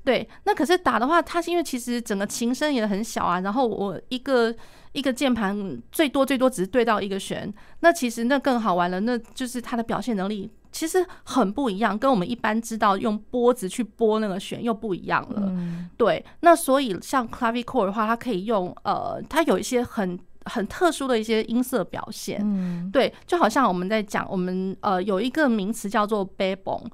[0.02, 4.54] 对，那可是打的话，它是因为其实整个琴声也很小啊，然后我一个
[4.92, 15.42] 一个键盘最多最多只是对到一个弦，那其实那更好玩了，那就是它的表现能力其实很不一样，跟我们一般知道用拨子去拨那个弦又不一样了。
[15.46, 20.18] 嗯、对，那所以像 clavichord 的话，它可以用呃，它有一些很
[20.48, 22.40] 很特殊的一些音色表现。
[22.42, 26.84] 嗯，对，就好像我们在讲，我们呃有一个名词叫做 Bebung。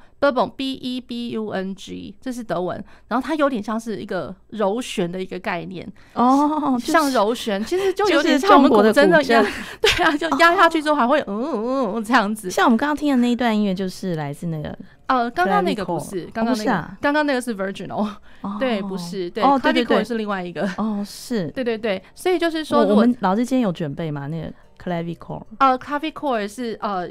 [0.56, 9.44] B E B U N G，这是德文，然后它有点像是一个柔弦的一个概念哦，像柔弦，其实就有点像我们古筝的压，
[9.82, 12.50] 对啊，就压下去之后还会嗯嗯嗯这样子。
[12.50, 14.74] 像我们刚刚听的那一段音乐，就是来自那个
[15.06, 18.08] 呃，刚刚那个不是，刚刚那个，刚刚那个是 Virginal，
[18.58, 21.48] 对，不是，对，Clavichord 是另外一个，哦，是。
[21.52, 24.26] 对对对，所以就是说，我们老师今天有准备吗？
[24.28, 24.52] 那个
[24.82, 27.08] Clavichord，呃，Clavichord 是呃。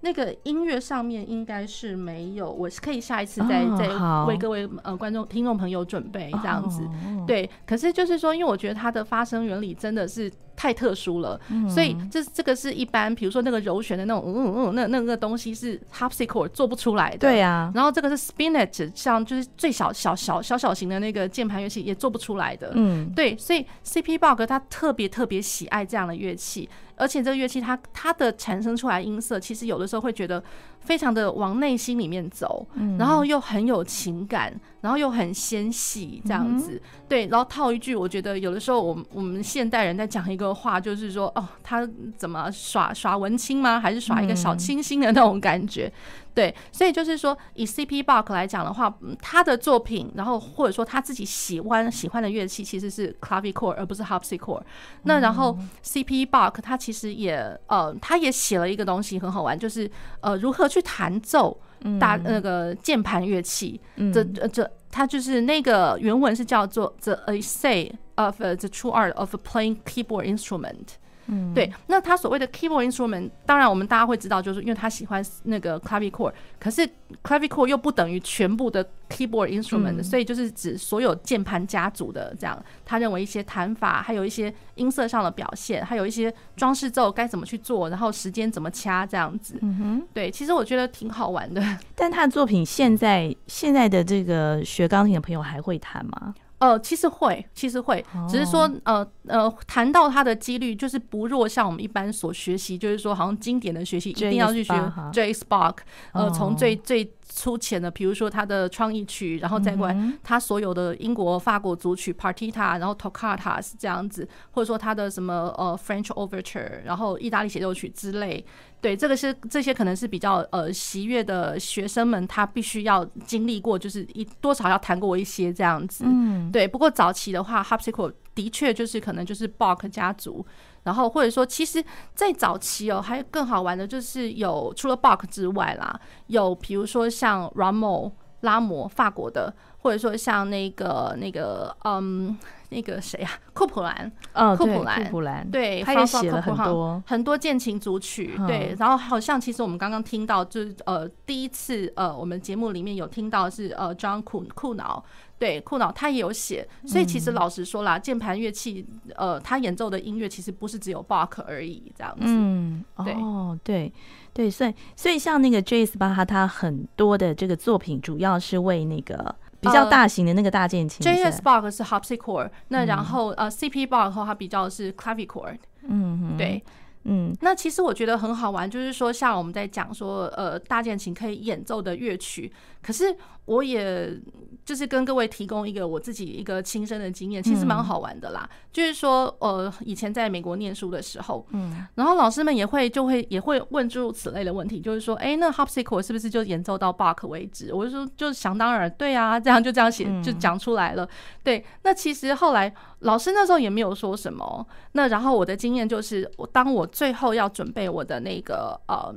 [0.00, 3.88] 那个音乐上面应该是没有，我是可以下一次再再
[4.26, 6.82] 为各位呃观众听众朋友准备这样子，
[7.26, 7.48] 对。
[7.66, 17.72] 可是就是说，因为我觉得它的发声原理真的是太特殊了，所以这这个是一般比如说那个柔弦的那种嗯嗯那那个东西是 harpsichord 做不出来的，对呀。
[17.74, 23.36] 然后这个是 spinet，像就是最小小小小小型的那个键盘乐器也做不出来的，嗯，对。
[23.36, 24.18] 所以 C.P.
[24.18, 26.68] Bach 他特别特别喜爱这样的乐器。
[26.96, 30.42] 而且这个乐器它它的产生出来音色，其实有的时候会觉得
[30.80, 32.66] 非常的往内心里面走，
[32.98, 36.80] 然后又很有情感，然后又很纤细这样子。
[37.08, 43.78] 对，然后套一句，我觉得有的时候我们我们现代人在讲一个话，就是说哦，他怎么耍耍文青吗？
[43.78, 45.92] 还是耍一个小清新的那种感觉？
[46.36, 48.02] 对，所以就是说，以 C.P.
[48.02, 54.60] Bach 来讲的话，他的作品，然后或者说他自己喜欢喜欢的乐器，其实是 Clavichord 而不是 Harpsichord。
[55.04, 56.26] 那然后 C.P.
[56.26, 61.58] Bach 他其实也呃，他也写了一个东西很好玩，就是呃，如何去弹奏
[61.98, 63.80] 大那个键盘乐器。
[64.12, 70.98] 这这他就是那个原文是叫做 The Essay of the True Art of Playing Keyboard Instrument。
[71.28, 76.88] 嗯，对，那他所谓的 keyboard instrument，当然我们大家会知道，就是因为他喜欢那个 clavichord，可是
[77.22, 82.64] clavichord 又不等于全部的 keyboard instrument，、嗯、所以就是指所有键盘家族的这样。
[82.84, 89.58] 他认为一些弹法，还有一些音色上的表现，还有一些装饰奏该怎么去做，然后时间怎么掐这样子。
[89.62, 91.62] 嗯哼，对，其实我觉得挺好玩的。
[91.96, 96.34] 但他的作品现在现在的这个学钢琴的朋友还会弹吗？
[96.58, 104.74] 呃，其实会，其实会，只是说，呃呃，谈到它的几率就是不弱，像我们一般所学习，就是说，好像经典的学习一定要去学
[105.12, 105.76] J Spark，
[106.12, 118.44] 呃，从最最粗浅的，比如说他的创意曲，然后再过来他所有的英国、法国组曲 Partita，然后 toccata 是这样子，或者说他的什么呃 French Overture，然后意大利协奏曲之类。
[118.80, 126.04] 对，这个是这些可能是比较呃喜悦的学生们，他必须要经历过，就是一多少要弹过一些这样子。
[126.06, 126.68] 嗯，对。
[126.68, 130.46] 不过早期的话，Harpsichord 的确就是可能就是 Bach 家族，
[130.86, 131.84] 然后或者说，其实
[132.14, 142.38] 在早期哦，还有更好玩的就是有除了 Bach 之外啦，有比如说像 Ramo 拉摩法国的，或者说像那个那个嗯。
[142.70, 155.04] 那个谁啊，库普兰， 嗯，库普兰，库普兰，对，他也写了很多很多键琴组曲，对，然后好像其实我们刚刚听到，就是呃第一次呃我们节目里面有听到是呃 John 库库瑙，
[155.38, 163.92] 对，库瑙他也有写，所以其实老实说啦，键盘乐器呃他演奏的音乐其实不是只有 Bach 而已这样子，嗯，哦，对
[164.32, 165.96] 对，所以所以像那个 J.S.
[165.96, 169.34] 巴哈他很多的这个作品主要是为那个。
[169.60, 171.40] 比较大型的那个大键琴，J.S.
[171.42, 173.86] Bach 是 Harpsichord，那然后呃 C.P.
[173.86, 176.62] Bach 后它比较是 Clavichord，嗯，对，
[177.04, 182.52] 嗯，那其实我觉得很好玩，就是说像我们在讲说呃大键琴可以演奏的乐曲，
[182.82, 184.16] 可是我也。
[184.64, 188.44] 就是跟各位提供一个我自己一个亲身的经验，其实蛮好玩的啦。
[188.50, 197.72] 嗯、就是说，呃，以前在美国念书的时候，嗯，然后老师们也会就会也会问诸如此类的问题，就是说，哎、欸，那 Harpsichord 是不是就演奏到 Bach 为止？
[197.72, 201.04] 我就说，就想当然，对啊，这样就这样写就讲出来了。
[201.04, 201.08] 嗯、
[201.44, 204.66] 对，那其实后来老师那时候也没有说什么。
[204.94, 209.14] 那然后我的经验就是，我当我最后要准备我的那个呃。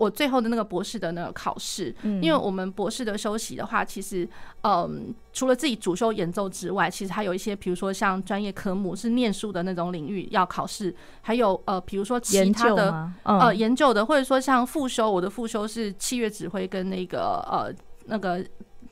[0.00, 4.26] 我最后的那个博士的那个考试，因为我们博士的休息的话，其实，
[4.62, 17.70] 嗯，除了自己主修演奏之外，其实还有一些，比如说像专业科目是念书的那种领域要考试，还有呃，比如说其他的呃研究的，或者说像副修，我的副修是器乐指挥跟那个呃
[18.06, 18.42] 那个。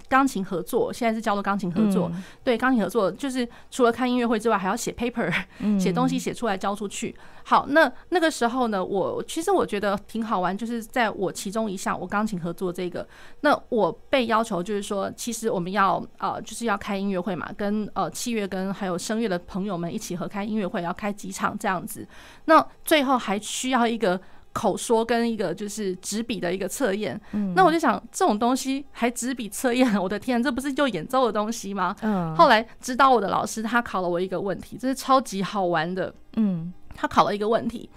[0.09, 2.11] 钢琴合作，现在是叫做钢琴合作。
[2.13, 5.33] 嗯、对，钢琴合作就是除了看音乐会之外，还要写 paper，
[5.79, 7.15] 写东西写出来交出去。
[7.19, 13.07] 嗯、好，那那个时候呢，我其实我觉得挺好玩，就是在我其中一项我钢琴合作这个，
[13.43, 22.07] 那我被要求就是说，其实我们要呃就是要开音乐会嘛，跟呃器乐跟还有声乐的朋友们一起合开音乐会，要开几场这样子。
[22.47, 24.21] 那最后还需要一个。
[24.59, 27.19] 口说跟一个就是纸笔的一个测验。
[27.31, 31.95] 嗯，那我就想，这种东西还纸笔测验，我的天，这不是就演奏的东西吗？
[32.03, 36.13] 嗯，后来指导我的老师他考了我一个问题，这是超级好玩的。
[36.35, 37.89] 嗯，他考了一个问题，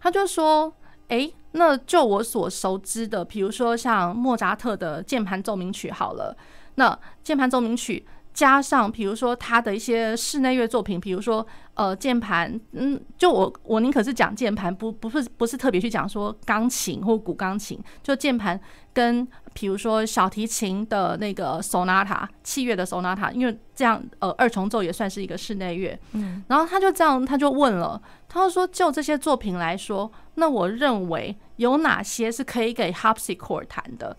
[0.00, 0.72] 他就说
[1.08, 6.34] ：“诶，那就我所熟知的，比如说像莫扎特的键盘奏鸣曲好了，
[6.76, 8.06] 那键盘奏鸣曲。”
[8.36, 18.60] 加上，比如说他的一些室内乐作品，比如说呃键盘，嗯，就我我宁可是讲键盘，不不是不是特别去讲说钢琴或古钢琴，就键盘
[18.92, 34.14] 跟比如说小提琴的那个 sonata 器乐的 sonata，因为这样呃二重奏也算是一个室内乐，嗯，然后他就这样他就问了，他就说就这些作品来说，那我认为有哪些是可以给 harpsichord 弹的？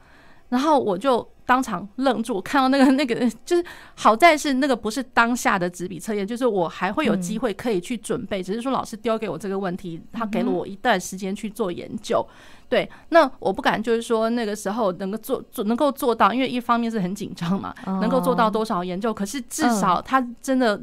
[0.49, 3.63] 然后我就当场愣住，看到那个 那个，就是
[3.95, 12.23] 好在是那个不是当下的纸笔测验，就是我还会有机会可以去准备，只是说老师丢给我这个问题，他给了我一段时间去做研究。
[12.67, 20.79] 对，那我不敢就是说那个时候能够做做能够做到，因为一方面是很紧张嘛，能够做到多少研究，可是至少他真的。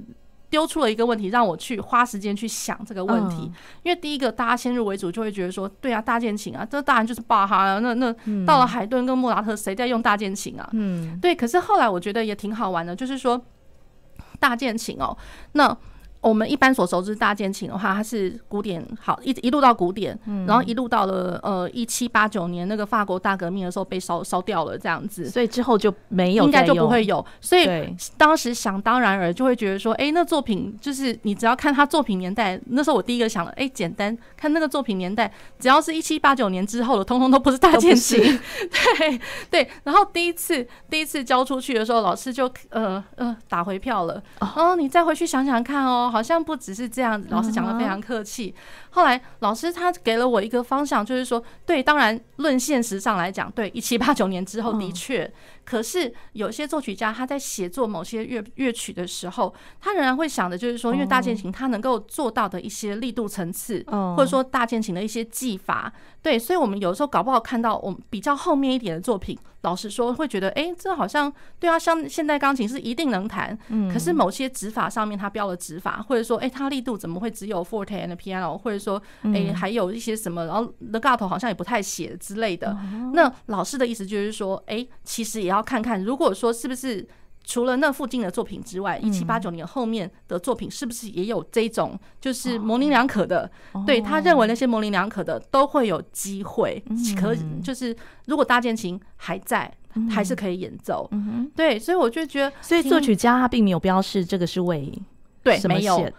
[0.55, 3.51] 丢出了一个问题，让我去花时间去想这个问题。
[3.83, 7.81] 因为第一个，大家先入为主就会觉得说，对啊，大键琴啊，这当然就是巴哈啊。
[7.81, 8.15] 那那
[8.47, 10.69] 到了海顿跟莫扎特，谁在用大键琴啊？
[10.71, 11.35] 嗯，对。
[11.35, 13.45] 可是后来我觉得也挺好玩的，就是说
[14.39, 15.17] 大键琴哦，
[15.55, 15.77] 那。
[16.25, 27.23] 我们一般所熟知大键琴的话，它是古典，好一一路到古典，然后一路到了呃一七八九年那个法国大革命的时候被烧烧掉了这样子，所以之后就没有，应该就不会有。
[27.43, 27.69] 所以
[28.17, 38.19] 当时想当然而就会觉得说，哎，那作品就是你只要看他作品年代，那时候我第一个想了，哎，简单看那个作品年代，只要是一七八九年之后的，通通都不是大键琴。
[38.99, 39.21] 对
[39.51, 46.13] 对，然后第一次第一次交出去的时候，老师就呃呃打回票了，哦，你再回去想想看哦。
[46.15, 48.55] 好像不只是这样子，老师讲的非常客气。
[48.91, 55.29] 后来老师他给了我一个方向，就是说，对，当然论现实上来讲，对，一七八九年之后的确。
[55.65, 65.93] 可是有些作曲家他在写作某些乐乐曲的时候，他仍然会想的就是说，因为大键琴它能够做到的一些力度层次，或者说大键琴的一些技法，
[66.23, 73.59] 对，所以我们有时候搞不好看到我们比较后面一点的作品，老实说会觉得，哎，这好像对啊，像现代钢琴是一定能弹，
[73.93, 82.77] 可是某些指法上面它标了指法，或者说，哎，它力度怎么会只有 forte and piano，或者说，哎，还有一些什么，然后 legato 好像也不太写之类的。
[83.13, 87.07] 那老师的意思就是说，哎，其实也要看看，如果说是不是
[87.45, 93.51] 除了那附近的作品之外，一七八九年后面的作品是不是也有这种就是模棱两可的？
[93.87, 96.83] 对，他认为那些模棱两可的都会有机会，
[97.21, 97.95] 可就是
[98.27, 99.71] 如果大键琴还在，
[100.11, 101.09] 还是可以演奏。
[101.55, 104.91] 对，所以我就觉得，所以作曲家他并没有标示这个是为
[105.43, 106.11] 对没有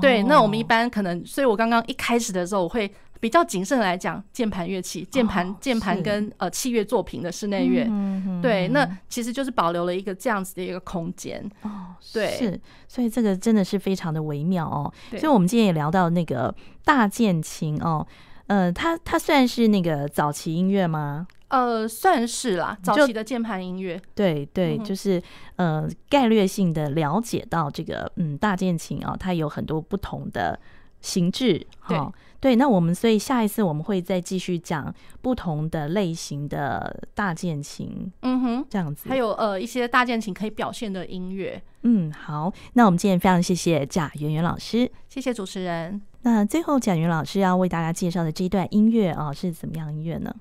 [0.00, 0.22] 对。
[0.24, 2.92] 那我们一般可能，所以我刚刚一开始的时候我会。
[3.22, 11.40] 比较谨慎来讲，键盘乐器、键盘、键盘跟呃器乐作品的室内乐，嗯、对，那其实就是保留了一个这样子的一个空间。
[11.62, 14.92] 哦，对，是，所以这个真的是非常的微妙哦。
[15.10, 16.52] 所以我们今天也聊到那个
[16.84, 18.04] 大键琴哦，
[18.48, 21.28] 呃，它它算是那个早期音乐吗？
[21.46, 24.02] 呃，算是啦，早期的键盘音乐。
[24.16, 25.22] 对对，就是
[25.54, 30.58] 呃，概略性的了解到这个嗯，大键琴啊、哦，它有很多不同的
[31.00, 31.96] 形制，对。
[31.96, 32.12] 哦
[32.42, 46.02] 对，那我们所以下一次我们会再继续讲不同的类型的大键琴，嗯哼，这样子，还有呃一些大键琴可以表现的音乐，嗯，好，那我们今天非常谢谢贾圆圆老师，谢谢主持人。
[46.22, 50.34] 那最后贾圆老师要为大家介绍的这一段音乐啊，是怎么样音乐呢？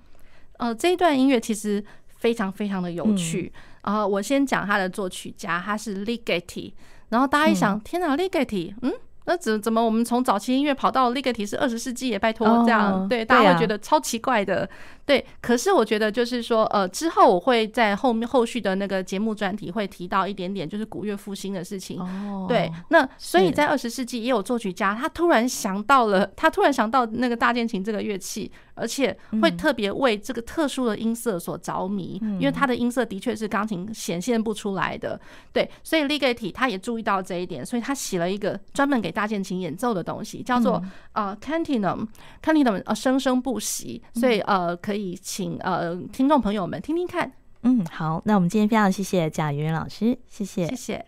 [0.58, 6.74] 呃，这一段音乐其实非常非常的有趣啊，嗯呃，我先讲他的作曲家，他是 Ligeti，
[7.10, 8.92] 然后大家一想，嗯、天哪，Ligeti，嗯。
[9.26, 14.68] 那怎怎么我们从早期音乐跑到那个题是二十世纪也拜托这样，oh, 对，大家会觉得超奇怪的。
[15.12, 22.00] 对，可是我觉得就是说，呃，之后我会在后面后续的那个节目专题会提到一点点，就是古乐复兴的事情。
[22.00, 35.20] 哦，对，那所以在二十世纪也有作曲家，他突然想到了，他突然想到那个大键琴这个乐器，而且会特别为这个特殊的音色所着迷，因为它的音色的确是钢琴显现不出来的。
[35.52, 40.82] 对，所以 Ligeti 他也注意到这一点，所以他写了一个专门给大键琴演奏的东西，叫做
[41.12, 45.01] 呃 Cantinum，Cantinum 呃生生不息，所以呃可以。
[45.22, 47.32] 请呃，听众朋友们听听看。
[47.64, 51.06] 嗯，好，那我们今天非常谢谢贾云云老师，谢谢，谢谢。